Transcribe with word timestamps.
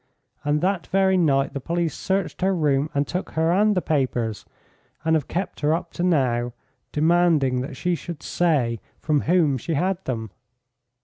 And 0.43 0.61
that 0.61 0.87
very 0.87 1.15
night 1.15 1.53
the 1.53 1.59
police 1.59 1.93
searched 1.95 2.41
her 2.41 2.55
room 2.55 2.89
and 2.95 3.05
took 3.07 3.33
her 3.33 3.51
and 3.51 3.75
the 3.77 3.83
papers, 3.83 4.45
and 5.05 5.15
have 5.15 5.27
kept 5.27 5.59
her 5.59 5.75
up 5.75 5.93
to 5.93 6.01
now, 6.01 6.53
demanding 6.91 7.61
that 7.61 7.77
she 7.77 7.93
should 7.93 8.23
say 8.23 8.79
from 8.97 9.21
whom 9.21 9.59
she 9.59 9.75
had 9.75 10.03
them." 10.05 10.31